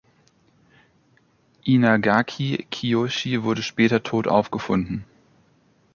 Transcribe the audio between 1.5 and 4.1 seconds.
Inagaki Kiyoshi wurde später